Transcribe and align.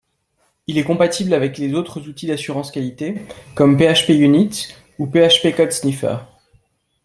Il 0.65 0.79
est 0.79 0.83
compatible 0.83 1.31
avec 1.35 1.59
les 1.59 1.75
autres 1.75 2.07
outils 2.09 2.25
d'assurance 2.25 2.71
qualité 2.71 3.19
comme 3.53 3.77
PHPUnit 3.77 4.69
ou 4.97 5.05
PHP 5.05 5.55
CodeSniffer 5.55 6.17